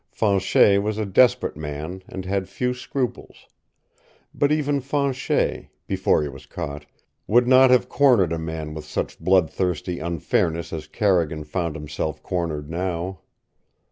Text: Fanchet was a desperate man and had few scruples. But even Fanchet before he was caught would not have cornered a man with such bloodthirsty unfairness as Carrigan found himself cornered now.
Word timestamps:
Fanchet 0.09 0.81
was 0.81 0.97
a 0.97 1.05
desperate 1.05 1.55
man 1.55 2.01
and 2.07 2.25
had 2.25 2.49
few 2.49 2.73
scruples. 2.73 3.45
But 4.33 4.51
even 4.51 4.81
Fanchet 4.81 5.67
before 5.85 6.23
he 6.23 6.27
was 6.27 6.47
caught 6.47 6.87
would 7.27 7.47
not 7.47 7.69
have 7.69 7.87
cornered 7.87 8.33
a 8.33 8.39
man 8.39 8.73
with 8.73 8.85
such 8.85 9.19
bloodthirsty 9.19 9.99
unfairness 9.99 10.73
as 10.73 10.87
Carrigan 10.87 11.43
found 11.43 11.75
himself 11.75 12.23
cornered 12.23 12.67
now. 12.67 13.19